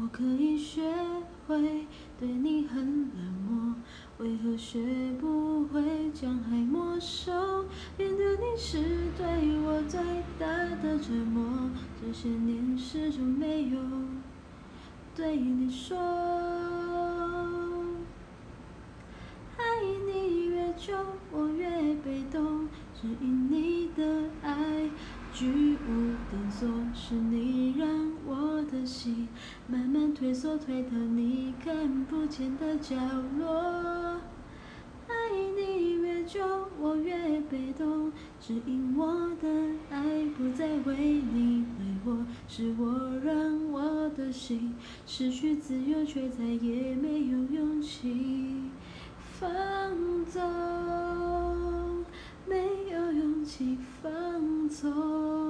[0.00, 0.82] 我可以学
[1.46, 1.86] 会
[2.18, 3.74] 对你很冷漠，
[4.18, 4.80] 为何学
[5.20, 7.32] 不会将爱没收？
[7.98, 8.78] 面对你是
[9.16, 9.26] 对
[9.60, 10.00] 我最
[10.38, 10.46] 大
[10.82, 11.70] 的折磨，
[12.00, 13.78] 这些年始终没有
[15.14, 15.98] 对你说。
[19.58, 19.62] 爱
[20.06, 20.96] 你越久，
[21.30, 24.90] 我越被动，只因你的爱
[25.32, 27.61] 居无定所，是你。
[30.22, 32.94] 退缩，退到你看不见的角
[33.40, 34.20] 落。
[35.08, 35.14] 爱
[35.56, 36.40] 你越久，
[36.80, 39.48] 我越被动，只因我的
[39.90, 42.16] 爱不再为你挥霍，
[42.46, 44.76] 是我让我的心
[45.08, 48.70] 失去自由，却再也没有勇气
[49.40, 49.50] 放
[50.26, 52.04] 纵，
[52.46, 55.41] 没有勇气放纵。